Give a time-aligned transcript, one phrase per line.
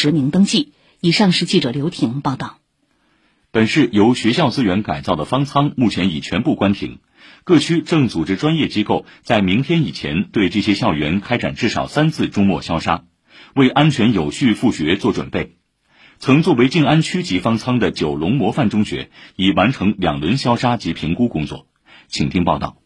[0.00, 0.72] 实名登记。
[1.00, 2.58] 以上是记者刘婷报道。
[3.50, 7.00] 本市由学校资源改造的方舱目前已全部关停，
[7.44, 13.04] 各区正组织专业机构在明天以前对这些校园开展至少三次终末消杀，
[13.54, 15.56] 为安全有序复学做准备。
[16.18, 21.66] 曾作为静安区级方舱的九龙模范中学已完成两轮消杀及评估工作，
[22.08, 22.76] 请听报道。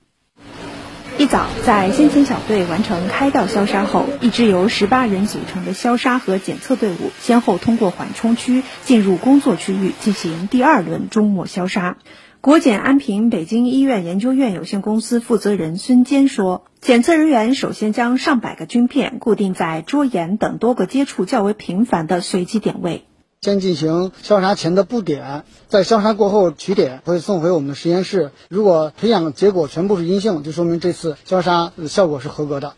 [1.17, 11.99] 一早，在先遣小队完成开道消杀后，一支由十八人组成的消杀和检测队伍先后通过缓冲区进入工作区域进行第二轮终末消杀。
[12.41, 23.05] 国检安平北京医院研究院有限公司负责人孙坚说：“检测人员首先将上百个菌片固定在桌沿等多个接触较为频繁的随机点位。”
[23.45, 28.31] 先进行消杀前的布点，在消杀过后取点，会送回我们的实验室。
[28.49, 32.73] 如果培养结果全部是阴性，就说明这次消杀效果是合格的。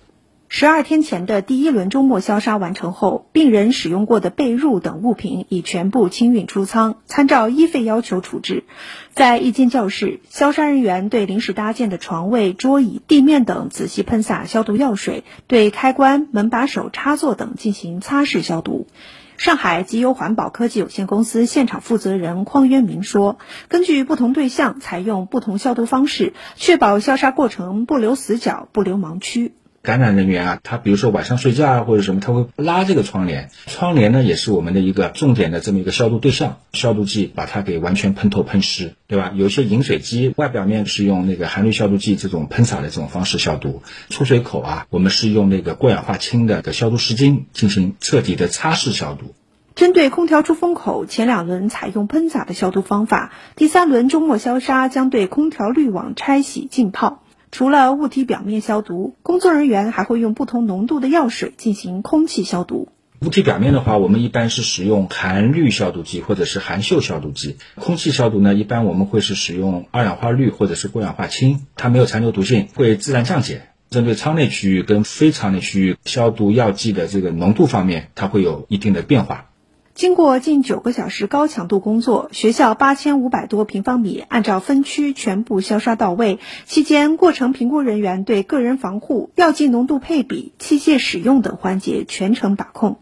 [0.49, 8.65] 十二天前的第一轮周末消杀完成后，病人使用过的被褥等物品已全部清运出舱，参照医费要求处置。
[9.13, 18.89] 在一间教室，消杀人员对临时搭建的床位、桌椅、地面等仔细喷洒消毒药水，对开关、门把手、插座等进行擦拭消毒。
[19.39, 29.55] 上海集优环保科技有限公司现场负责人匡渊明说：“根据不同对象，采用不同消毒方式，确保消杀过程不留死角、不留盲区。”
[29.87, 39.31] 感染人员啊，他比如说晚上睡觉啊或者什么，他会拉这个窗帘，窗帘呢也是我们的一个重点的这么一个消毒对象，消毒剂把它给完全喷透喷湿，对吧？
[39.37, 49.35] 有些饮水机外表面是用那个含氯消毒剂这种喷洒的这种方式消毒，出水口啊，我们是用那个过氧化氢的个消毒湿巾进行彻底的擦拭消毒。
[49.77, 57.23] 针对空调出风口，前两轮采用喷洒的消毒方法，第三轮周末消杀将对空调滤网拆洗浸泡。
[57.53, 62.89] 除了物体表面消毒，工作人员还会用不同浓度的药水进行空气消毒。
[63.21, 67.57] 物体表面的话，我们一般是使用含氯消毒剂或者是含溴消毒剂。
[67.77, 73.63] 空气消毒呢，一般我们会是使用二氧化氯或者是过氧化氢，它没有残留毒性，会自然降解。
[73.89, 79.49] 针对舱内区域跟非舱内区域，消毒药剂的这个浓度方面，它会有一定的变化。
[79.97, 86.39] 经过近九个小时高强度工作，学校八千五百多平方米按照分区全部消杀到位。
[86.67, 92.99] 期间，过程评估人员对个人防护、药剂浓度配比、器械使用等环节全程把控。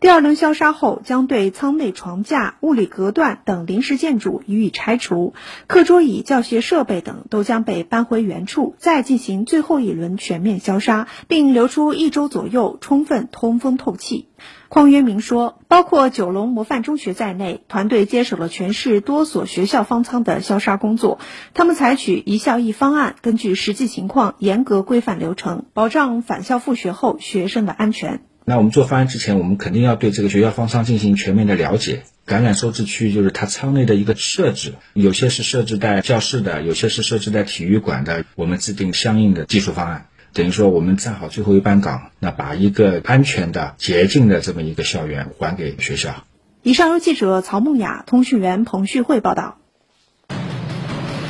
[0.00, 5.32] 第二轮消杀后，将对舱内床架、物理隔断等临时建筑予以拆除，
[5.66, 14.28] 课桌椅、教学设备等都将被搬回原处，再进行最后一轮全面消杀，并留出一周左右充分通风透气。
[14.74, 21.20] 匡渊明说，包括九龙模范中学在内，团队接手了全市多所学校方舱的消杀工作。
[21.54, 28.22] 他们采取一校一方案，根据实际情况严格规范流程，保障返校复学后学生的安全。
[28.44, 32.02] 那我们做方案之前，我们肯定要对这个学校方舱进行全面的了解。
[32.24, 38.24] 感染收治区就是它舱内的一个设置，有些是设置在教室的，有些是设置在体育馆的。
[38.34, 46.24] 我们制定相应的技术方案，等于说我们站好最后一班岗，那把一个安全的、洁净的这么一个校园还给学校。
[46.62, 49.58] 以上由记者曹梦雅、通讯员彭旭慧报道。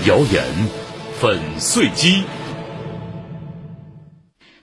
[0.06, 0.43] 谣言
[1.20, 2.25] 粉碎机。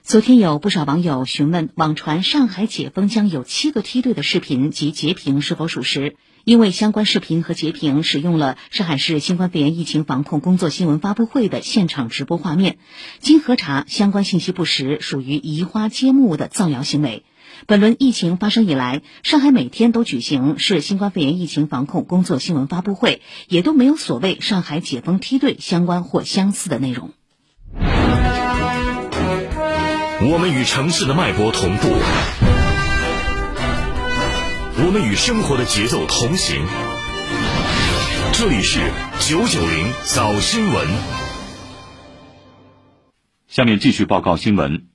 [0.02, 12.78] 昨天有不少网友询问网传上海解封将有七个梯队的视频及截屏是否属实，因为相关视频和截屏使用了上海市新冠肺炎疫情防控工作新闻发布会的现场直播画面，
[13.20, 17.24] 经核查，相关信息不实，属于移花接木的造谣行为。
[17.66, 27.12] 本轮疫情发生以来，上海每天都举行市新冠肺炎疫情防控工作新闻发布会，也都没有所谓上海解封梯队相关或相似的内容。
[30.24, 31.88] 我们与城市的脉搏同步，
[34.74, 36.64] 我们与生活的节奏同行。
[38.32, 38.80] 这里是
[39.20, 40.88] 九九零早新闻。
[43.48, 44.86] 下面继续报告新闻。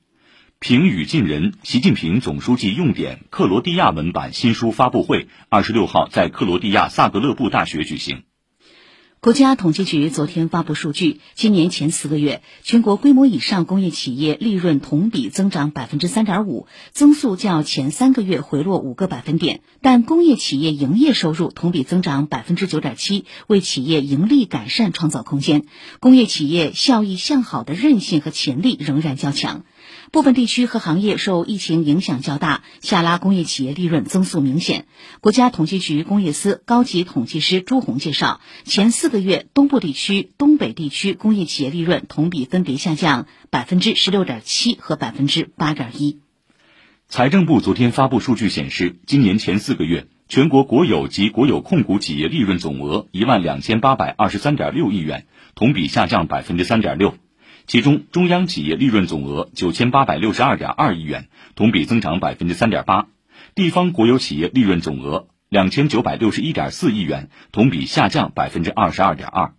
[0.57, 8.23] 平语近人，习近平总书记用典克罗地亚文版新书发布会二十六号在克罗地亚萨格勒布大学举行。
[9.19, 19.61] 国家统计局昨天发布数据，今年前四个月，全国规模以上工业企业利润同比增长百分之三点五，增速较前三个月回落五个百分点。
[19.81, 25.63] 但工业企业营业收入同比增长百分之九点七，为企业盈利改善创造空间。
[25.99, 29.65] 工业企业效益向好的韧性和潜力仍然较强。
[30.11, 34.85] 部分地区和行业受疫情影响较大，下拉工业企业利润增速明显。
[35.19, 46.19] 国家统计局工业司高级统计师朱红介绍，前四个月东部地区、东北地区工业企业利润同比分别下降百分之十六点七和百分之八点一。
[47.09, 57.15] 财政部昨天发布数据显示，今年前四个月，全国国有及国有控股企业利润总额一万两千八百二十三点六亿元，同比下降百分之三点六。
[57.67, 63.09] 其中，中央企业利润总额九千八百六十二点二亿元，同比增长百分之三点八；
[63.55, 69.53] 地方国有企业利润总额两千九百六十一点四亿元，同比下降百分之二十二点二。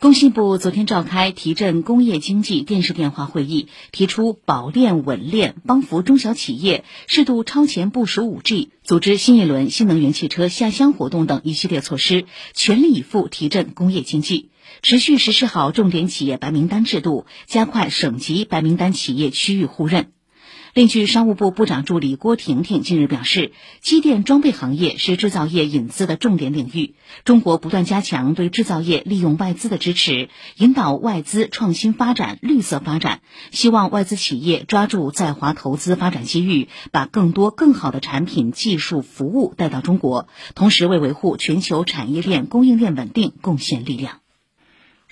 [0.00, 20.12] 工信部昨天召开提振工业经济电视电话会议，提出保链稳链、帮扶中小企业、适度超前部署五 G、组织新一轮新能源汽车下乡活动等一系列措施，全力以赴提振工业经济，持续实施好重点企业白名单制度，加快省级白名单企业区域互认。
[20.74, 23.52] 另据商务部部长助理郭婷婷近日表示，
[23.82, 26.94] 机电装备行业是制造业引资的重点领域，
[27.26, 33.20] 中国不断加强对制造业利用外资的支持，引导外资创新发展、绿色发展。
[33.50, 44.21] 希望外资企业抓住在华投资发展机遇，把更多更好的产品、技术、服务带到中国，同时为维护全球产业链供应链稳定贡献力量。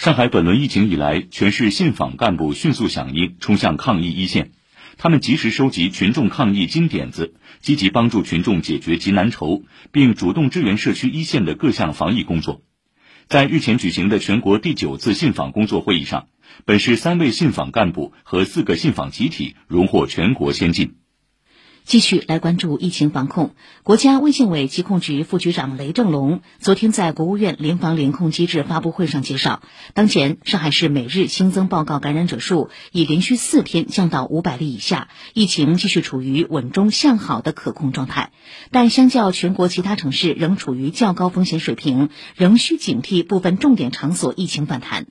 [0.00, 4.52] 上海本轮疫情以来，全市信访干部迅速响应，冲向抗疫一线。
[4.96, 9.62] 他们及时收集群众抗疫金点子，积极帮助群众解决急难愁，
[9.92, 12.62] 并主动支援社区一线的各项防疫工作。
[13.28, 16.28] 在日前举行的全国第九次信访工作会议上，
[16.64, 20.94] 本市三位信访干部和四个信访集体荣获全国先进。
[21.84, 23.54] 继续来关注疫情防控。
[23.82, 29.62] 国家卫健委疾控局副局长雷正龙昨天在国务院联防联控机制发布会上介绍，
[29.94, 38.30] 当前上海市每日新增报告感染者数已连续四天降到五百例以下，疫情继续处于稳中向好的可控状态。
[38.70, 45.06] 但相较全国其他城市，仍处于较高风险水平，仍需警惕部分重点场所疫情反弹。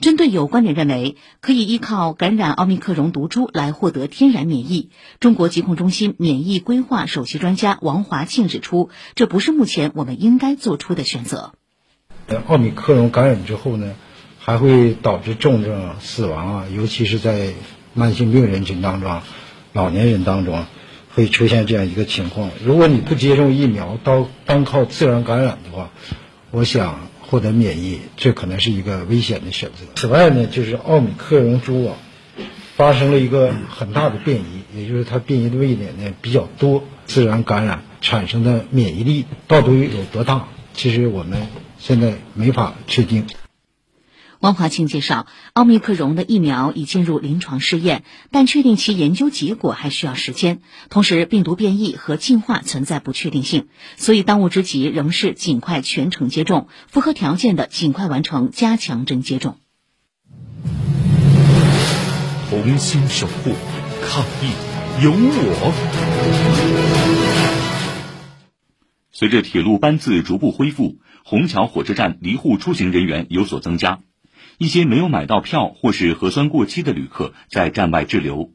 [0.00, 4.90] 针对有观点认为可以依靠感染奥密克戎毒株来获得天然免疫，
[5.20, 11.52] 中国疾控中心免疫规划首席专家王华庆指出，这不是目前我们应该做出的选择。
[12.46, 13.94] 奥密克戎感染之后呢，
[14.38, 17.52] 还会导致重症死亡啊，尤其是在
[17.94, 19.20] 慢性病人群当中、
[19.72, 20.64] 老年人当中
[21.14, 22.50] 会出现这样一个情况。
[22.64, 25.90] 如果你不接种疫苗，单单靠自然感染的话，
[26.50, 27.11] 我想。
[27.32, 29.86] 获得免疫，这可能是一个危险的选择。
[29.94, 31.96] 此外呢，就是奥密克戎株啊，
[32.76, 40.46] 发生了一个很大的变异，也就是它变异的位点呢比较多，自然感染产生的免疫力到底有多大？
[40.74, 41.48] 其实我们
[41.78, 43.24] 现在没法确定。
[44.42, 48.02] 汪华庆介绍，奥密克戎的疫苗已进入临床试验，
[48.32, 50.62] 但确定其研究结果还需要时间。
[50.90, 59.58] 同时，病毒变异和进化存在不确定性，所以当务之急仍是尽快全程接种，符合条件的尽快完成加强针接种。
[62.50, 63.52] 同心守护，
[64.02, 65.72] 抗疫有我。
[69.12, 74.00] 随着铁路班次逐步恢复，虹桥火车站离沪出行人员有所增加。
[74.58, 78.50] 一些没有买到票或是核酸过期的旅客在站外滞留，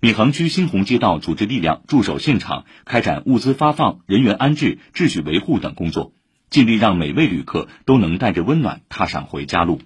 [0.00, 6.12] 闵行区新鸿街道组织力量驻守现场，开展物资发放、人员安置、秩序维护等工作，
[6.50, 9.80] 尽力让每位旅客都能带着温暖踏上回家路。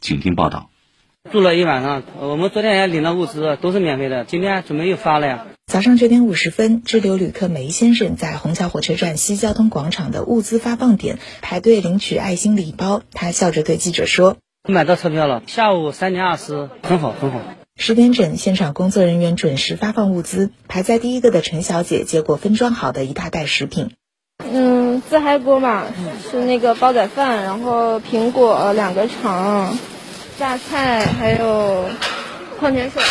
[0.00, 0.70] 请听报道。
[1.32, 4.24] 住了一晚上，我们昨天也领了物资，都是免费的。
[4.26, 5.46] 今天准备又发了呀。
[5.66, 14.36] 早上九点五十分，滞留旅客梅先生在虹桥火车站西交通广场的物资发放点排队领取爱心礼包，他笑着对记者说。
[14.66, 17.38] 买到车票了，下午三点二十，很好，很好。
[17.76, 20.52] 十点整，现场工作人员准时发放物资。
[20.68, 23.94] 排在第一个的陈小姐接过分装好的一大袋食品。
[24.42, 25.82] 嗯，自嗨锅嘛，
[26.30, 29.76] 是那个煲仔饭，然后苹果两个肠，
[30.38, 31.84] 榨菜，还有
[32.58, 33.02] 矿泉水，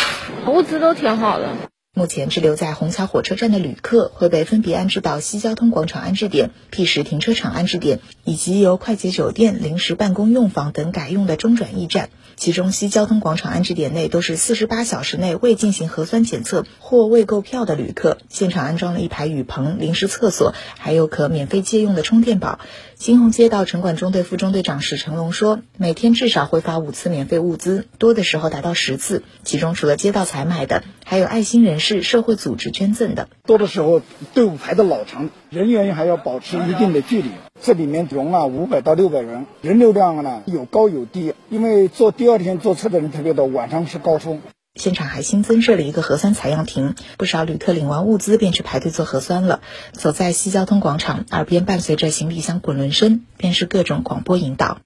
[0.48, 1.50] 物资都挺好的。
[1.96, 12.10] 目前滞留在虹桥火车站的旅客会被分别安置到西交通广场安置点、P 十停车场安置点，以及由快捷酒店临时办公用房等改用的中转驿站。
[12.36, 18.18] 其中，西交通广场安置点内都是四十八小时内未进行核酸检测或未购票的旅客。
[18.28, 22.58] 现场安装了一排雨棚、临时厕所，还有可免费借用的充电宝。
[22.96, 29.22] 新鸿街道城管中队副中队长史成龙说：“每天至少会发五次免费物资，多的时候达到十次。
[29.42, 33.28] 其中除了街道采买的，还有爱心人士、社会组织捐赠的。
[33.46, 34.00] 多的时候
[34.32, 37.30] 队伍排得老长，人员还要保持一定的距离。
[37.62, 44.42] 这里面容啊五百到六百人，人流量呢有高有低，因为坐第二天坐车的人特别多，晚上是高峰。”
[44.74, 49.60] 现场还新增设了一个核酸采样亭，不少旅客领完物资便去排队做核酸了。
[49.92, 54.78] 走在西交通广场，耳边伴随着行李箱滚轮声，便是各种广播引导。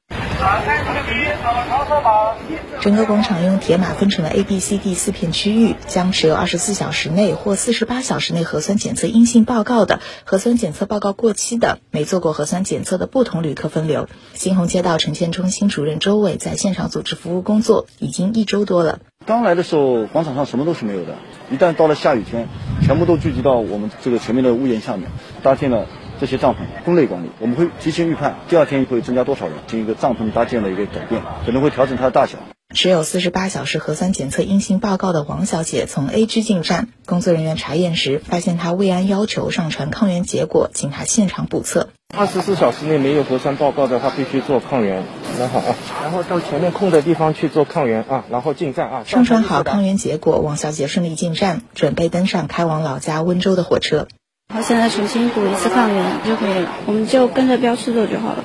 [2.80, 14.08] 整个广场用铁马分成了 A、B、C、D 四片区域，将持有二十四小时内或四十八小时内核酸检测阴性报告的、核酸检测报告过期的、没做过核酸检测的不同旅客分流。
[14.34, 19.00] 新鸿街道城建中心主任周伟在现场组织服务工作已经一周多了。
[19.26, 21.16] 刚来的时候，广场上什么都是没有的，
[21.50, 22.48] 一旦到了下雨天，
[22.80, 25.10] 全部都聚集到我们这个前面的屋檐下面，
[25.42, 25.86] 搭建了。
[26.20, 32.38] 这些帐篷分类管理，我们会提前预判第二天会增加多少人，进行一个帐篷搭建的一个改变，可能会调整它的大小。
[32.74, 41.88] 持有四十八小时核酸检测阴性报告的王小姐从 A 区进站，工作人员查验时发现她未按要求上传抗原结果，请她现场补测。
[42.14, 45.02] 二十四小时内没有核酸报告的话，必须做抗原。
[45.38, 49.04] 然后啊，然后到前面空的地方去做抗原啊，然后进站啊。
[49.04, 54.08] 上传好抗原结果，王小姐顺利进站，准备登上开往老家温州的火车。
[54.54, 58.44] 我现在重新补一次抗原就可以了，我们就跟着标识走就好了。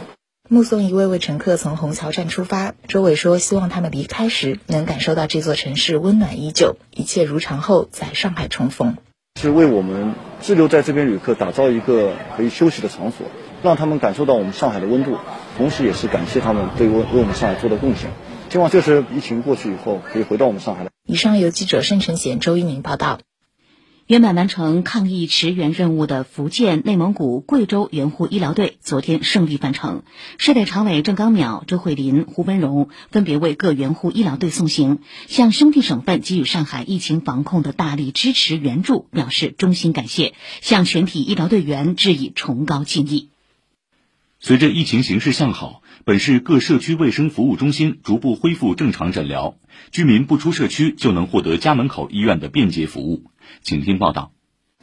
[0.49, 8.97] 目送一位位乘客从虹桥站出发，周伟说：“希望他们离开时能感受到这座城市温暖依旧，一切如常后在上海重逢。”
[9.41, 13.27] 是为我们滞留在这边旅客打造一个可以休息的场所，
[13.63, 15.17] 让他们感受到我们上海的温度，
[15.57, 18.11] 同时也是感谢他们对为为我们上海做的贡献。
[18.49, 20.89] 希望这次疫情过去以后，可以回到我们上海来。
[21.07, 23.19] 以上由记者盛晨贤、周一鸣报道。
[24.05, 30.03] 圆满完成抗疫驰援任务的福建、内蒙古、贵州援沪医疗队昨天胜利返程。
[30.37, 43.29] 市委常委郑刚淼、周慧林、胡文荣分别为各援沪医疗队送行，向兄弟省份给予上海疫情防控的大力支持援助表示衷心感谢，向全体医疗队员致以崇高敬意。
[44.41, 49.55] 随着疫情形势向好，本市各社区卫生服务中心逐步恢复正常诊疗，
[49.93, 53.23] 居民不出社区就能获得家门口医院的便捷服务。
[53.63, 54.31] 请听报道。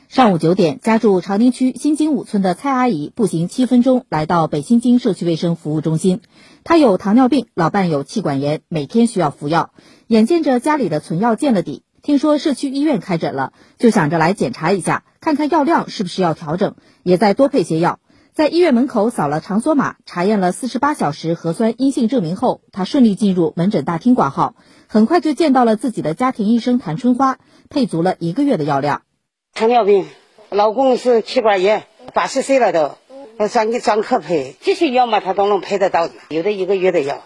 [0.08, 6.20] 上午九点，家住长宁区新津五村的蔡阿姨步行七分钟来到北新津社区卫生服务中心。
[6.64, 9.70] 她有糖尿病，老伴有气管炎，每天需要服药。
[10.08, 16.74] 眼见着家里的存药见了底，听说社区医院开诊了，就想着来检查一下，看看药量是不是要调整，
[17.04, 18.00] 也再多配些药。
[18.32, 24.54] 在医院门口扫了场所码，查验了四十八小时核酸阴性证明后，她顺利进入门诊大厅挂号，
[24.88, 27.38] 很快就见到了自己的家庭医生谭春花。
[27.72, 29.02] 配足了一个月的药量。
[29.54, 30.04] 糖尿病，
[30.50, 32.98] 老公是气管炎，八十岁了都，
[33.46, 37.22] 专给专科配，这些药嘛他都能配得到，有的一个月的药。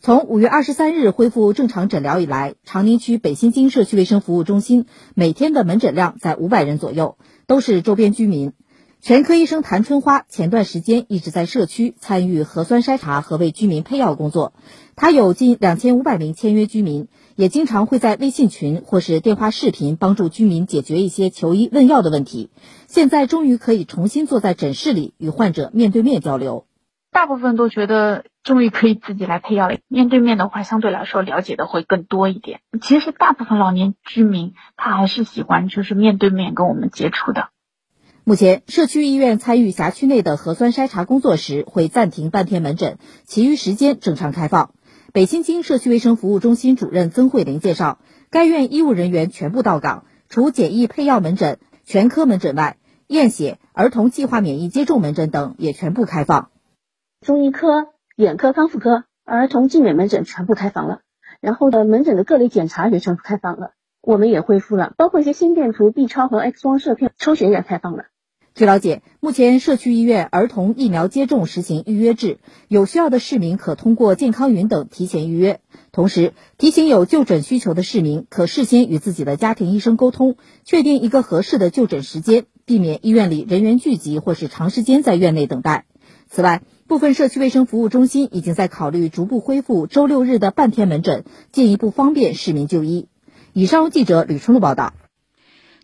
[0.00, 8.54] 从五月二十三日恢复正常诊疗以来，长宁区北新泾社区卫生服务中心每天的门诊量在五百人左右，都是周边居民。
[9.00, 14.52] 全科医生谭春花前段时间一直在社区参与核酸筛查和为居民配药工作，
[14.96, 22.50] 他有近两千五百名签约居民，也经常会在微信群或是电话视频帮助居民解决一些求医问药的问题。
[22.88, 26.66] 现在终于可以重新坐在诊室里与患者面对面交流。
[27.12, 32.60] 大部分都觉得终于可以自己来配药了，面对面的话相对来说了解的会更多一点。
[32.82, 37.50] 其实大部分老年居民他还是喜欢就是面对面跟我们接触的。
[38.28, 44.74] 目前，社区医院参与辖区内的核酸筛查工作时，会暂停半天门诊，其余时间正常开放。
[45.14, 56.50] 北新泾社区卫生服务中心主任曾慧玲介绍，该院医务人员全部到岗，除简易配药门诊、全科门诊外，验血、儿童计划免疫接种门诊等也全部开放。
[57.22, 61.00] 中医科、眼科、康复科、儿童健美门诊全部开放了，
[61.40, 63.70] 然后的门诊的各类检查也全部开放了，
[64.02, 68.04] 我们也恢复了，包括一些心电图、B 超和 X 光射片抽血也开放了。
[68.58, 75.60] 据了解，目前社区医院儿童疫苗接种实行预约制，有需要的市民可通过健康云等提前预约。
[75.92, 80.34] 同时，提醒有就诊需求的市民可事先与自己的家庭医生沟通，
[80.64, 85.84] 确定一个合适的就诊时间，避免医院里人员聚集或是长时间在院内等待。
[86.28, 91.22] 此外，部分社区卫生服务中心已经在考虑逐步恢复周六日的半天门诊，
[91.52, 93.06] 进一步方便市民就医。
[93.52, 94.94] 以上记者吕春露报道。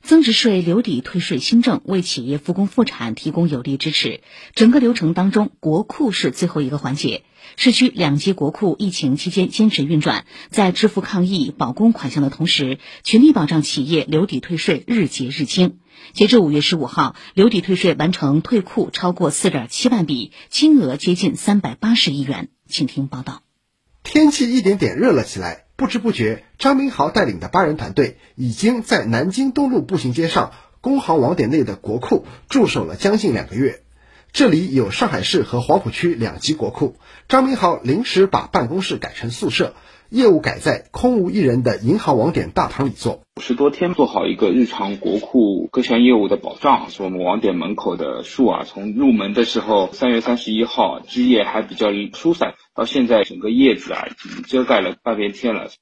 [0.05, 4.21] 增值税留抵退税新政为企业复工复产提供有力支持。
[4.55, 7.23] 整个流程当中，国库是最后一个环节。
[7.57, 15.79] 市区两级国库疫情期间坚持运转，在支付抗疫保供款项的同时，全力保障企业留抵退税日结日清。
[16.13, 22.51] 截至五月十五号，留抵退税完成退库超过四点七万笔，金额接近三百八十亿元。
[22.69, 23.43] 请听报道。
[24.03, 25.64] 天气一点点热了起来。
[25.77, 33.81] 不知不觉，张明豪带领的八人团队已经在南京东路步行街上工行网点内的国库驻守了将近两个月。
[34.33, 36.97] 这里有上海市和黄浦区两级国库，
[37.29, 39.75] 张明豪临时把办公室改成宿舍，
[40.15, 43.23] 业务改在空无一人的银行网点大堂里做。
[43.43, 55.73] 十多天做好一个日常国库各项业务的保障，是我们网点门口的树啊，从入门的时候三月三十一号枝叶还比较疏散，到现在整个叶子啊已经遮盖了半边天了。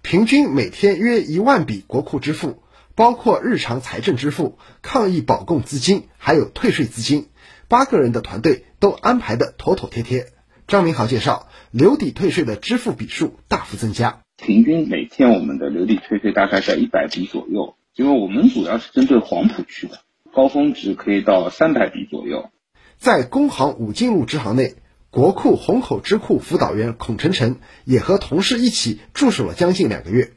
[0.00, 2.62] 平均每天约一万笔国库支付，
[2.94, 7.30] 包括日常财政支付、抗疫保供资金，还有退税资金。
[7.66, 10.26] 八个人的团队都安排的妥妥帖帖。
[10.68, 20.00] 张明豪介绍，留抵退税的支付笔数大幅增加，平均每天我们的留抵退税大概在一百笔左右，因为我们主要是针对黄浦区的，
[20.34, 22.50] 高峰值可以到三百笔左右。
[22.98, 24.74] 在工行武进路支行内。
[25.08, 30.32] 国库虹口支库辅导员孔晨晨也和同事一起驻守了将近两个月。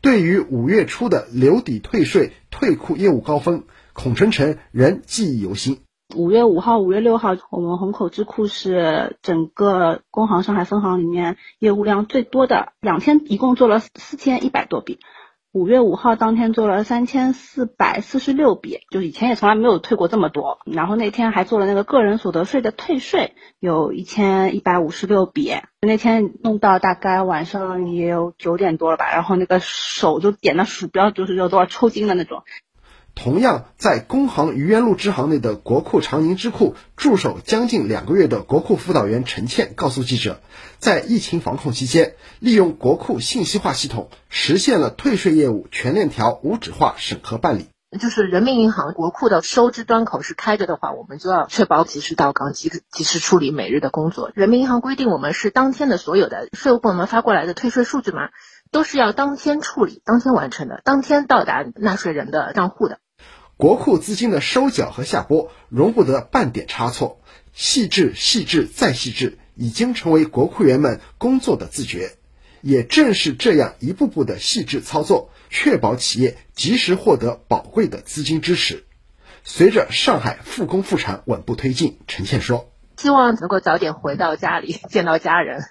[0.00, 5.78] 对于五月初的留抵退税退库业务高峰，孔晨晨仍记忆犹新。
[6.16, 14.98] 五月五号、五月六号，我们虹口支库是整个工行上海分行里面业务量最多的，两天一共做了四千一百多笔。
[15.52, 20.58] 五月五号当天做了三千四百四十六笔，就以前也从来没有退过这么多。
[20.66, 25.54] 然后那天还做了那个个人所得税的退税，有一千一百五十六笔。
[25.80, 32.42] 那天弄到大概晚上也有九点多了吧，然后那个手就点的鼠标就是有多少抽筋的那种。
[33.16, 40.40] 同样在工行愚园路支行内的国库长宁支库驻守将近两个月的国库辅导员陈倩告诉记者，
[40.78, 47.68] 在疫情防控期间，利用国库信息化系统实现了退税业务全链条无纸化审核办理。
[47.98, 54.30] 就是人民银行国库的收支端口是开着的话，我们就要确保及时到岗、及及时处理每日的工作。
[54.34, 58.28] 人民银行规定，我们是当天的所有的税务部门发过来的退税数据码，
[58.70, 62.98] 都是要当天处理、当天完成的，当天到达纳税人的账户的。
[63.58, 67.20] 国库资金的收缴和下拨容不得半点差错，
[67.54, 72.12] 细致、细致再细致，已经成为国库员们工作的自觉。
[72.60, 78.84] 也正是这样一步步的细致操作，确保企业及时获得宝贵的资金支持。
[79.42, 85.62] 随着上海复工复产稳步推进，陈倩说：“希望能够早点回到家里，见到家人。”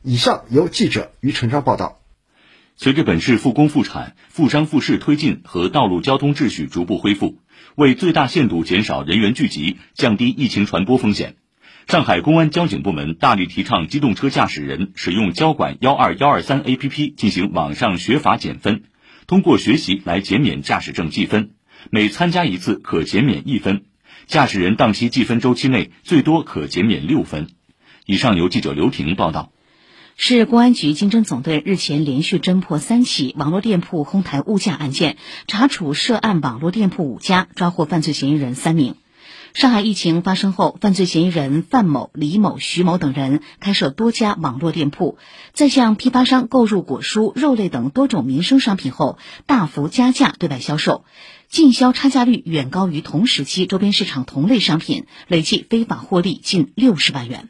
[0.00, 2.03] 以上由记者于成章报道。
[2.76, 7.38] 随着本市复工复产、复商复市推进和道路交通秩序逐步恢复，
[7.76, 11.36] 为最大限度减少人员聚集、降低疫情传播风险，
[11.86, 18.82] 上海公安交警部门大力提倡机动车驾驶人使用交管幺二幺二三 APP 进行网上学法减分，
[19.28, 21.50] 通过学习来减免驾驶证记分，
[21.90, 23.84] 每参加一次可减免一分，
[24.26, 27.46] 驾驶人当期记分周期内最多可减免六分。
[28.04, 29.53] 以上由记者刘婷报道。
[30.16, 35.16] 市公安局经侦总队日前连续侦破三起网络店铺哄抬物价案件，
[35.48, 38.94] 查处涉案网络店铺五家，抓获犯罪嫌疑人三名。
[39.54, 45.18] 上海疫情发生后，犯罪嫌疑人范某、李某、徐某等人开设多家网络店铺，
[45.52, 51.04] 在向批发商购入果蔬、肉类等多种民生商品后，大幅加价对外销售，
[51.48, 57.48] 进销差价率远高于同时期周边市场同类商品，累计非法获利近六十万元。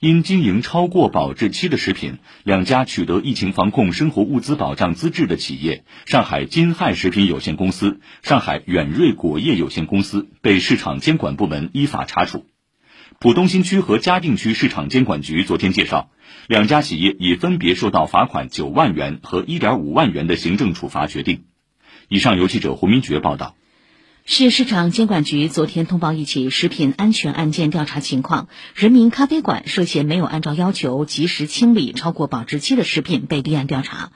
[0.00, 12.46] 因经营超过保质期的食品，两家取得疫情防控生活物资保障资质的企业——上海金汉食品有限公司、上海远瑞果业有限公司，被市场监管部门依法查处。
[13.18, 16.10] 浦东新区和嘉定区市场监管局昨天介绍，
[16.46, 21.42] 两家企业已分别受到罚款九万元和一点五万元的行政处罚决定。
[22.06, 23.56] 以上由记者胡明珏报道。
[24.30, 34.12] 市市场监管局昨天通报一起食品安全案件调查情况，人民咖啡馆涉嫌没有按照要求及时清理超过保质期的食品被立案调查。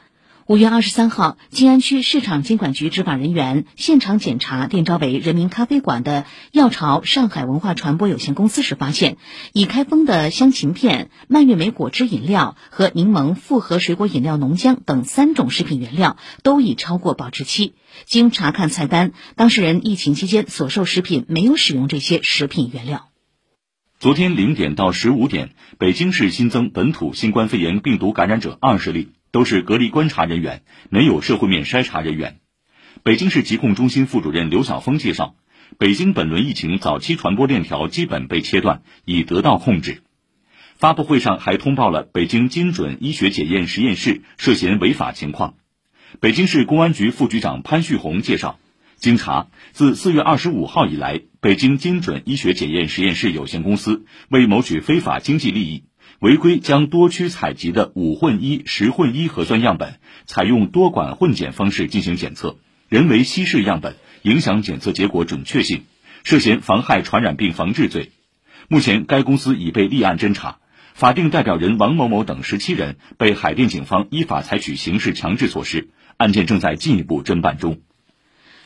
[0.53, 9.17] 五月二十三号，静安区市场监管局执法人员现场检查店招为人民咖啡馆的药巢上海文化传播有限公司时，发现
[9.55, 17.73] 已开封的香芹片、蔓越莓果汁饮料和柠檬复合水果饮料浓浆等三种食品原料都已超过保质期。
[18.05, 23.09] 经查看菜单，当事人疫情期间所售食品没有使用这些食品原料。
[23.99, 29.13] 昨天零点到十五点，北京市新增本土新冠肺炎病毒感染者二十例。
[29.33, 32.39] 都是隔离观察人员，没有社会面筛查人员。
[33.03, 35.35] 北京市疾控中心副主任刘晓峰介绍，
[35.79, 40.03] 北京本轮疫情早期传播链条基本被切断，已得到控制。
[40.77, 45.55] 发布会上还通报了北京精准医学检验实验室涉嫌违法情况。
[46.21, 48.59] 北京市公安局副局长潘旭红介绍，
[48.97, 55.85] 经查，自四月二十五号以来，北京精准医学检验实验室有限公司为谋取非法经济利益。
[56.23, 62.59] 违规将多区采集的五混一、十混一核酸样本，采用多管混检方式进行检测，
[62.89, 65.83] 人为稀释样本，影响检测结果准确性，
[66.23, 68.13] 涉嫌妨害传染病防治罪。
[68.69, 70.61] 目前该公司已被立案侦查，
[70.95, 77.81] 法定代表人王某某等十七人被海淀警方依法采取刑事强制措施，案件正在进一步侦办中。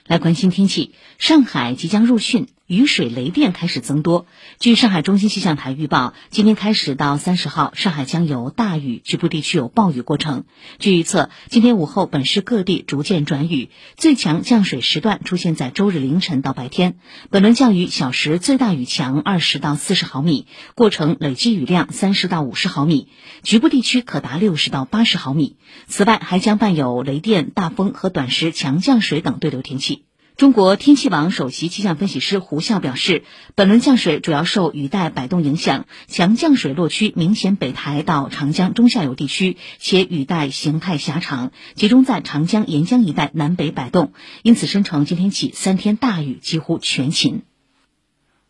[0.06, 2.48] 来关心天气，上海即将入汛。
[2.66, 4.26] 雨水雷电开始增多。
[4.58, 10.44] 据上海中心气象台预报，今天开始到三十号，上海将有大雨，局部地区有暴雨过程。
[10.80, 16.98] 据预测，今天午后本市各地逐渐转雨，最强降水时段出现在周日凌晨到白天。
[17.30, 23.06] 本轮降雨小时最大雨强二十到四十毫米，过程累计雨量三十到五十毫米，
[23.44, 25.56] 局部地区可达六十到八十毫米。
[25.86, 30.05] 此外，还将伴有雷电、大风和短时强降水等对流天气。
[30.36, 47.40] 中国天气网首席气象分析师胡笑表示，本轮降水主要受雨带摆动影响，强降水落区明显北抬到长江中下游地区，且雨带形态狭长，集中在长江沿江一带南北摆动，因此申城今天起三天大雨几乎全勤。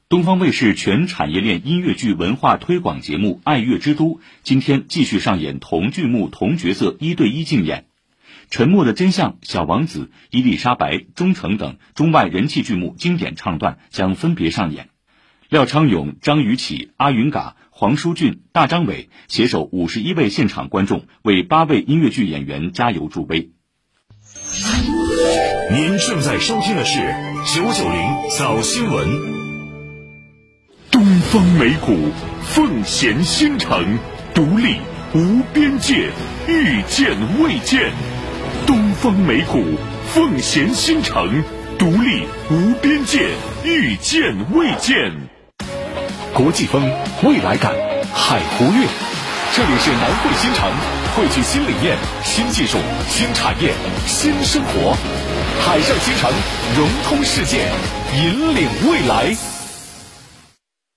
[0.08, 7.86] 东方卫视全产业链音乐剧文化推广节目《爱乐之都》今天继续上演同剧目同角色一对一竞演。
[8.50, 14.88] 沉默的真相、小王子、伊丽莎白、忠诚等中外人气剧目经典唱段将分别上演。
[15.48, 23.50] 廖昌永、张雨绮、阿云嘎、黄舒骏、大张伟携手五十一位现场观众，为八位音乐剧演员加油助威。
[25.70, 26.98] 您正在收听的是
[27.54, 28.00] 九九零
[28.36, 29.08] 早新闻。
[30.90, 32.10] 东方美谷，
[32.42, 33.98] 奉贤新城，
[34.34, 34.76] 独立
[35.14, 36.10] 无边界，
[36.48, 38.15] 遇见未见。
[38.66, 39.62] 东方美谷，
[40.12, 41.44] 奉贤新城，
[41.78, 43.28] 独立无边界，
[43.64, 45.12] 遇见未见。
[46.34, 46.82] 国际风，
[47.22, 47.72] 未来感，
[48.12, 48.86] 海湖悦。
[49.54, 50.68] 这里是南汇新城，
[51.14, 53.72] 汇聚新理念、新技术、新产业、
[54.04, 54.96] 新生活。
[55.64, 56.28] 海上新城，
[56.76, 57.68] 融通世界，
[58.16, 59.55] 引领未来。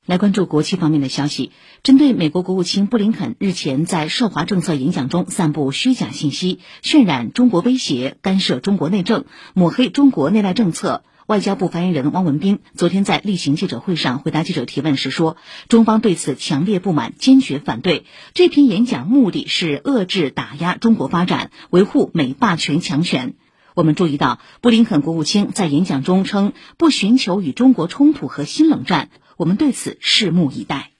[0.10, 1.52] 来关注国际方面的消息。
[1.84, 15.38] 针对美国国务卿布林肯日前在涉华政策演讲中散布虚假信息、渲染中国威胁、干涉中国内政、抹黑中国内外政策，外交部发言人汪文斌昨天在例行记者会上回答记者提问时说
[15.69, 18.04] ：“中方对此强烈不满，坚决反对。
[18.34, 23.36] 这篇演讲目的是遏制打压中国发展，维护美霸权强权。”
[23.76, 29.12] 我们注意到，布林肯国务卿在演讲中称不寻求与中国冲突和新冷战。
[29.39, 30.91] 我们对此拭目以待。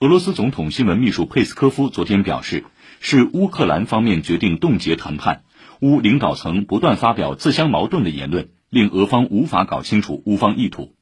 [0.00, 2.64] 俄罗斯总统新闻秘书佩斯科夫昨天表示，
[2.98, 5.44] 是乌克兰方面决定冻结谈判。
[5.80, 10.96] 乌领导层不断发表自相矛盾的言论，令俄方无法搞清楚乌方意图。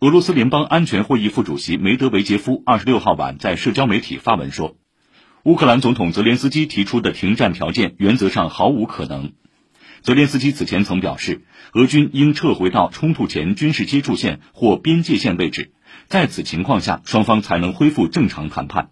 [0.00, 4.76] 俄罗斯联邦安全会议副主席梅德韦杰夫二十六号晚在社交媒体发文说，
[5.44, 9.34] 乌克兰总统泽连斯基提出的停战条件原则上毫无可能。
[10.02, 11.42] 泽连斯基此前曾表示，
[11.74, 15.70] 俄军应撤回到冲突前军事接触线或边界线位置。
[16.12, 18.90] 在此情况下，双方才能恢复正常谈判。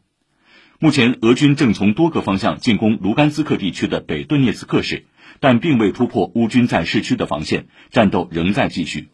[0.78, 5.04] 目前，俄军正从多个方向进攻卢甘斯克地区的北顿涅茨克市，
[5.38, 9.10] 但并未突破乌军在市区的防线，战斗仍在继续。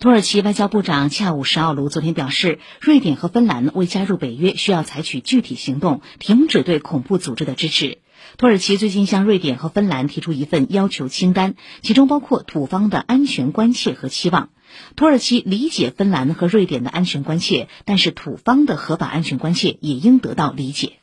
[0.00, 7.98] 土耳其外交部长恰武什奥卢昨天表示，瑞典和芬兰为加入北约需要采取具体行动，停止对恐怖组织的支持。
[8.36, 14.50] 土耳其最近向瑞典和芬兰提出一份要求清单，其中包括土方的安全关切和期望。
[14.96, 20.94] 土耳其理解芬兰和瑞典的安全关切，但是土方的合法安全关切也应得到理解。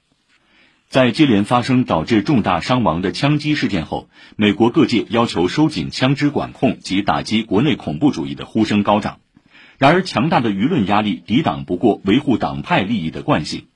[0.87, 9.19] 在接连发生导致重大伤亡的枪击事件后，美国各界要求收紧枪支管控及打击国内恐怖主义的呼声高涨。
[9.77, 13.67] 然而，强大的舆论压力抵挡不过维护党派利益的惯性。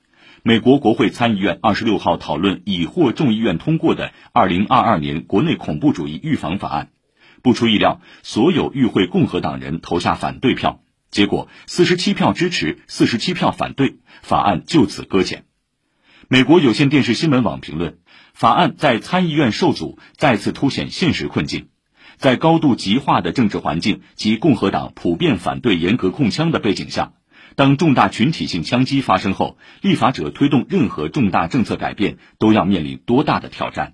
[0.42, 6.88] 美国国会参议院二十六号讨论已获众议院通过的二零二二年国内恐怖主义预防法案。
[7.44, 10.80] 不出意料，所有与会共和党人投下反对票，
[11.10, 15.44] 结果四十七票支持，四十七票反对，法案就此搁浅。
[16.28, 17.98] 美国有线电视新闻网评论，
[18.32, 21.68] 法案在参议院受阻，再次凸显现实困境。
[22.16, 27.12] 在高度极化的政治环境及共和党普遍反对严格控枪的背景下，
[27.56, 33.92] 当重大群体性枪击发生后，立法者推动任何重大政策改变都要面临多大的挑战？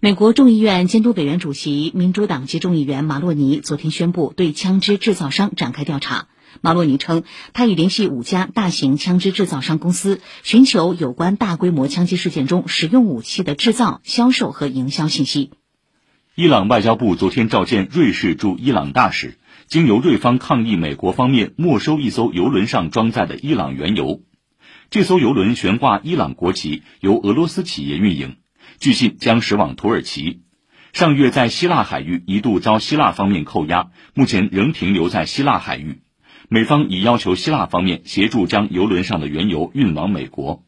[0.00, 6.28] 美国众议院监督委员主席、民主党籍众议员马洛尼昨天宣布对枪支制造商展开调查。
[6.60, 15.52] 马洛尼称，他已联系五家大型枪支制造商公司，寻求有关大规模枪击事件中使用武器的制造、销售和营销信息。
[16.34, 24.20] 伊朗外交部昨天召见瑞士驻伊朗大使，经由瑞方抗议美国方面没收一艘油轮上装载的伊朗原油。
[24.90, 28.36] 这艘油轮悬挂伊朗国旗，由俄罗斯企业运营。
[28.78, 30.42] 据信将驶往土耳其。
[30.92, 36.00] 上月在希腊海域一度遭希腊方面扣押，目前仍停留在希腊海域。
[36.48, 40.64] 美方已要求希腊方面协助将油轮上的原油运往美国。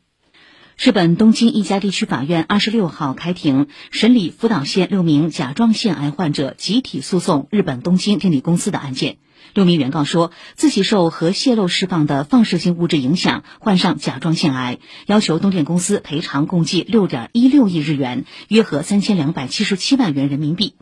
[0.76, 9.16] 日本东京一家地区法院二十六号开庭审理福岛县六名甲状腺癌患者集体诉讼日本东京电力公司的案件。
[9.54, 20.74] 六名原告说自己受核泄漏释放的放射性物质影响，患上甲状腺癌，要求东电公司赔偿共计六点一六亿日元，约合三千两百七十七万元人民币。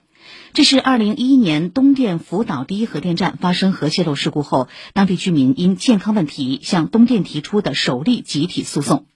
[0.52, 9.06] 这是二零一一年东电福岛第一核电站发生核泄漏事故后，当地居民因健康问题向东电提出的首例集体诉讼。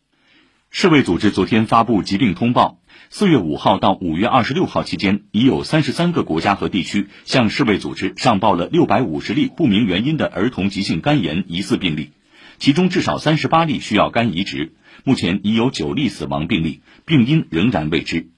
[0.72, 2.78] 世卫组织昨天发布疾病通报，
[3.10, 12.12] 四月五号到五月二十六号期间，已有三十三个国家和地区向世卫组织上报了六百五十例不明原因的儿童急性肝炎疑似病例，
[12.58, 14.72] 其中至少三十八例需要肝移植。
[15.02, 18.28] 目前已有九例死亡病例，病因仍然未知。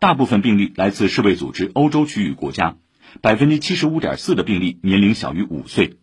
[0.00, 2.76] 大部分病例来自世卫组织欧洲区域国家，
[3.22, 5.98] 百分之七十五点四的病例年龄小于五岁。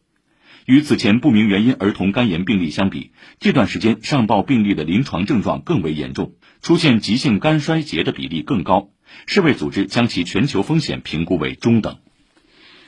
[0.65, 8.89] 与此前不明原因儿童肝炎病例相比，这段时间上报病例的临床症状更为严重，出现急性肝衰竭的比例更高。
[9.26, 11.97] 世卫组织将其全球风险评估为中等。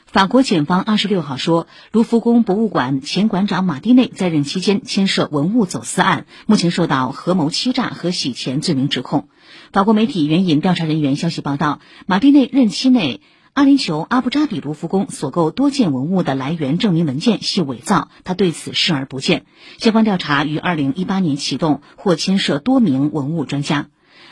[0.06, 9.28] 法国检方二十六号说，卢浮宫博物馆前馆长马蒂内在任期间牵涉文物走私案，目前受到合谋欺诈和洗钱罪名指控。
[9.74, 13.20] 法国媒体援引调查人员消息报道，马蒂内任期内。
[13.56, 19.46] 阿联酋阿布扎比卢浮宫所购多件文物的来源证明文件系伪造，他对此视而不见。
[19.78, 23.88] 相关调查于二零一八年启动，或牵涉多名文物专家。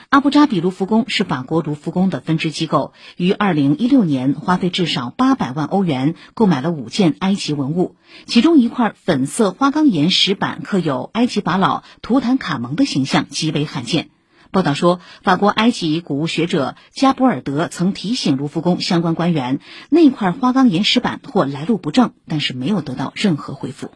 [0.09, 14.09] 阿布扎比卢浮宫是法国卢浮宫的分支机构，于二零一六年花费至少八百万欧元购买了五件埃及文物，其中一块粉色花岗岩石板刻有埃及法老图坦卡蒙的形象，极为罕见。
[14.54, 23.92] 报道说，法国埃及古物学者加博尔德曾提醒卢浮宫相关官员，那块花岗岩石板或来路不正，但是没有得到任何回复。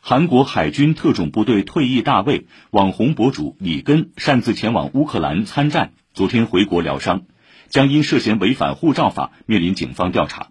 [0.00, 7.24] 韩国海军特种部队退役大尉、网红博主李根擅自前往乌克兰参战，昨天回国疗伤，
[7.68, 10.48] 将因涉嫌违反护照法面临警方调查。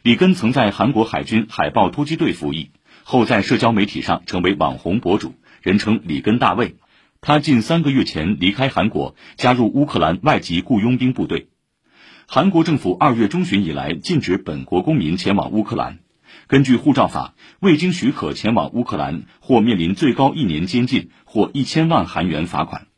[0.00, 2.70] 李根曾在韩国海军海豹突击队服役，
[3.02, 6.76] 后在社交媒体上成为网红博主，人称“李根大尉”。
[7.26, 11.48] 他近三个月前离开韩国，加入乌克兰外籍雇佣兵部队。
[12.26, 16.00] 韩国政府二月中旬以来禁止本国公民前往乌克兰。
[16.48, 22.88] 根据护照法，未经许可前往乌克兰或面临最高一年监禁或一千万韩元罚款。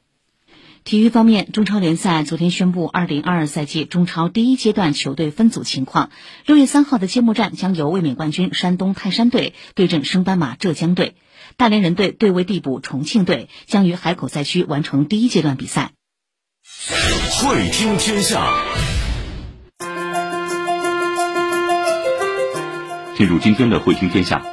[0.83, 6.11] 体育方面，中超联赛昨天宣布二零二二赛季中超第一阶段球队分组情况。
[6.47, 11.15] 六月三号的揭幕战将由卫冕冠军山东泰山队对阵升班马浙江队。
[11.59, 15.93] 大连人队对位递补重庆队，将于海口赛区完成第一阶段比赛。
[17.41, 18.47] 会听天下，
[23.17, 24.45] 进入今天的会听天下。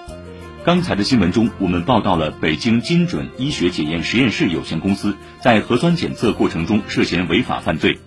[0.63, 7.99] 刚才的新闻中，我们报道了北京精准医学检验实验室有限公司在核酸检测过程中涉嫌违法犯罪，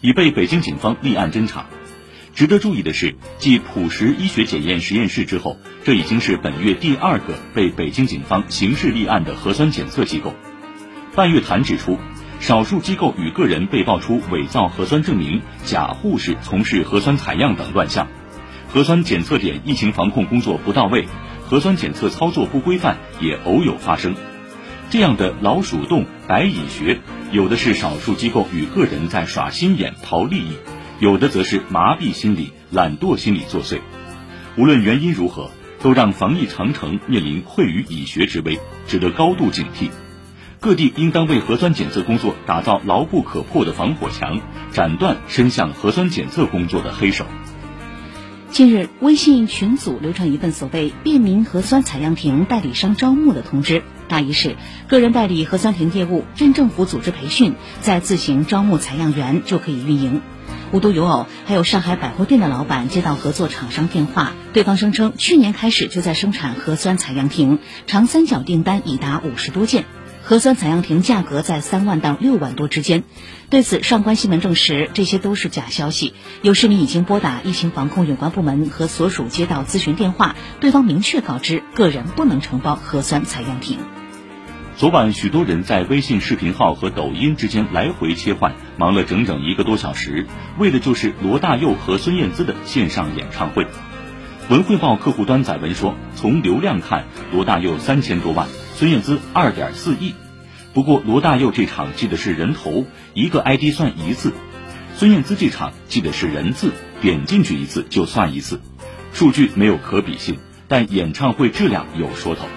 [0.00, 1.66] 已被北京警方立案侦查。
[2.34, 10.34] 值得注意的是，继普实医学检验实验室之后，这已经是本月第二个被北京警方刑事立案的核酸检测机构。
[11.14, 11.96] 半月谈指出，
[12.40, 18.08] 少数机构与个人被曝出伪造核酸证明、假护士从事核酸采样等乱象，
[18.68, 21.06] 核酸检测点疫情防控工作不到位，
[21.48, 24.16] 核酸检测操作不规范也偶有发生。
[24.90, 26.98] 这样的老鼠洞、白蚁穴，
[27.30, 30.56] 有的是少数机构与个人在耍心眼、淘利益。
[31.00, 33.80] 有的则是麻痹心理、懒惰心理作祟。
[34.56, 39.90] 无论原因如何，都让防疫长城面临溃于蚁穴之危，值得高度警惕。
[40.60, 47.26] 各地应当为核酸检测工作打造牢不可破的防火墙，斩断伸向核酸检测工作的黑手。
[48.50, 60.22] 近日，微信群组流传一份所谓“便民核酸采样亭代理商招募”的通知，大意是个人代理核酸亭业务，镇政府组织培训，再自行招募采样员就可以运营。
[60.74, 69.84] 无独有偶，还有上海百货店的老板接到合作厂商电话，对方声称去年开始就在生产核酸采样亭，长三角订单已达五十多件，
[70.24, 73.04] 核酸采样亭价格在三万到六万多之间。
[73.50, 76.12] 对此，上官新闻证实这些都是假消息。
[76.42, 83.78] 有市民已经拨打疫情防控有关部门和所属街道咨询电话，对方明确告知个人不能承包核酸采样亭。
[84.76, 90.26] 昨晚，许多人在微信视频号和抖音之间来回切换，忙了整整一个多小时，
[90.58, 93.68] 为的就是罗大佑和孙燕姿的线上演唱会。
[94.50, 100.16] 文汇报客户端载文说，从流量看，罗大佑三千多万，孙燕姿二点四亿。
[100.72, 102.84] 不过，罗大佑这场记的是人头，
[103.14, 104.32] 一个 ID 算一次；
[104.96, 108.60] 孙燕姿这场记的是人字，点进去一次就算一次。
[109.12, 112.48] 数据没有可比性，但演唱会质量有说头。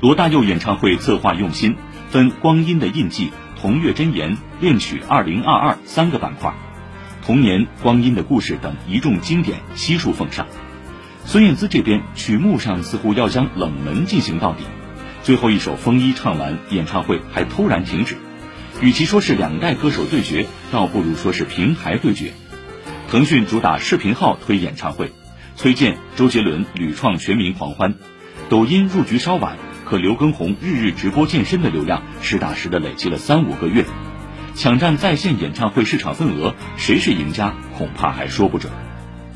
[0.00, 1.76] 罗大佑演唱会策划用心，
[2.10, 6.52] 分光阴的印记、同月真言、恋曲二零二二三个板块，
[7.24, 10.46] 童年、光阴的故事等一众经典悉数奉上。
[11.24, 14.64] 孙燕姿这边曲目上似乎要将冷门进行到底，
[15.22, 18.16] 最后一首《风衣》唱完，演唱会还突然停止。
[18.82, 22.34] 与其说是两代歌手对决，倒不如说是平台对决。
[23.10, 25.10] 腾讯主打视频号推演唱会，
[25.54, 27.94] 崔健、周杰伦屡创全民狂欢。
[28.50, 29.56] 抖音入局稍晚，
[29.86, 33.84] 可刘畊宏日日直播健身的流量，实打实的累积了三五个月。
[34.56, 38.72] 抢占在线演唱会市场份额，谁是赢家，恐怕还说不准。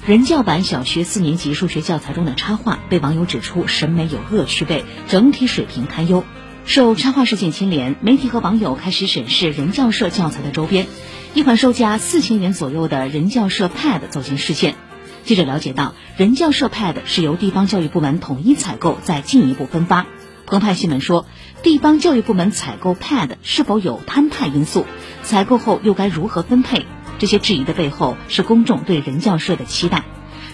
[0.04, 6.24] 人教版小学四年级数学教材中的插画被网友指出审美有恶趣味，整体水平堪忧。
[6.64, 10.88] 受插画事件牵连，媒体和网友开始审视人教社教材的周边。
[11.32, 14.74] 一款售价四千元左右的人教社 Pad 走进视线。
[15.22, 20.06] 记者了解到，人教社 Pad 是由地方教育部门统一采购，再进一步分发。
[20.50, 21.26] 澎湃新闻说，
[21.62, 24.84] 地方教育部门采购 Pad 是否有摊派因素？
[25.22, 26.86] 采购后又该如何分配？
[27.20, 30.02] 这些质疑的背后是公众对人教社的期待，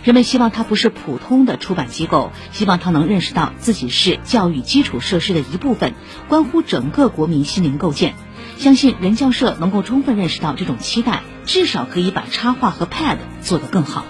[0.04, 5.94] 人们希望它不是普通的出版机构，希望它能认识到自己是教育基础设施的一部分，
[6.28, 8.16] 关乎整个国民心灵构建。
[8.59, 14.04] 相信人教社能够充分认识到这种期待，至少可以把插画和 Pad 做得更好。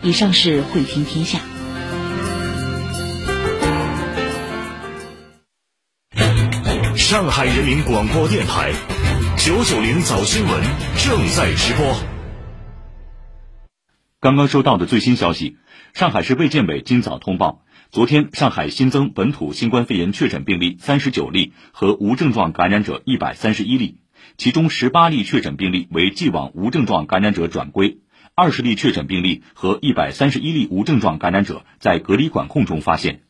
[0.00, 1.40] 以上是汇听天下。
[7.12, 8.72] 上海人民广播电台。
[9.36, 10.62] 九九零早新闻
[10.96, 11.94] 正在直播。
[14.18, 15.58] 刚刚收到的最新消息，
[15.92, 23.98] 上海市卫健委今早通报，昨天上海新增本土新冠肺炎确诊病例三十九例和无症状感染者一百三十一例，
[24.38, 27.98] 其中十八例确诊病例为既往无症状感染者转归，
[28.34, 33.20] 二十例确诊病例和一百三十一例无症状感染者在隔离管控中发现。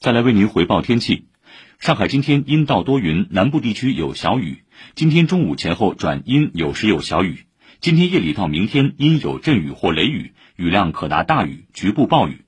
[0.00, 1.28] 再来为您回报天气。
[1.78, 4.64] 上海今天阴到多云，南部地区有小雨。
[4.94, 7.46] 今天中午前后转阴，有时有小雨。
[7.80, 12.46] 今天夜里到明天阴有阵雨或雷雨，雨量可达大雨，局部暴雨。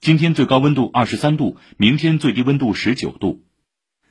[0.00, 3.42] 今天最高温度二十三度，明天最低温度十九度。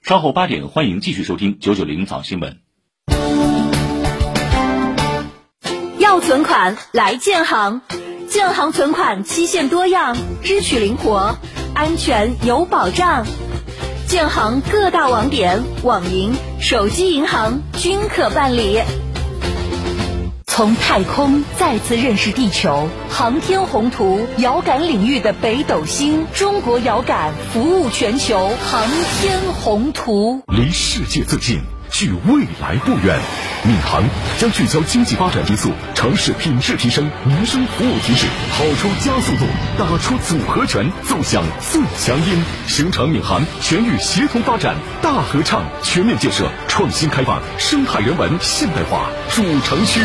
[0.04, 2.60] 稍后八点，欢迎继续收听九九零早新闻。
[5.98, 7.82] 要存款来建行，
[8.28, 11.38] 建行存款期限多样，支取灵活，
[11.74, 13.26] 安全有保障。
[14.10, 18.80] 建行各大网点、网银、手机银行均可办理。
[20.48, 28.88] 从太空再次认识地球，航天宏图，遥感领域的北斗星，中国遥感服务全球，航
[29.22, 31.62] 天宏图，离世界最近。
[31.92, 33.20] 距未来不远，
[33.66, 34.04] 闵行
[34.38, 39.46] 将聚焦经济发展提速，城市品质提升，民生服务提质，跑出加速度，
[39.78, 50.02] 打出组合拳，奏响最强音，形成闵行全域协同发展大合唱，全面建设创新开放生态人文现代化主城区。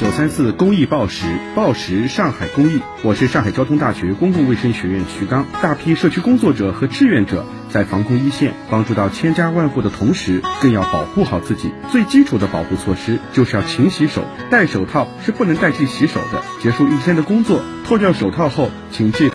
[0.00, 2.80] 九三四公益报时，报时上海公益。
[3.02, 5.46] 我是上海交通大学公共卫生学院徐刚。
[5.62, 11.72] 大批社区工作者和志愿者在防控一线，帮助到千家万户的同时，更要保护好自己。
[11.90, 16.40] 最基础的保护措施就是要勤洗手，戴手套是不能代替洗手的。
[16.62, 19.28] 结束一天的工作，脱掉手套后，请记。